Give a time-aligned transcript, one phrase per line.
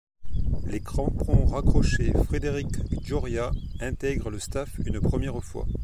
[0.65, 2.69] Les crampons raccrochés, Frédéric
[3.05, 3.51] Gioria
[3.81, 5.67] intègre le staff une première fois.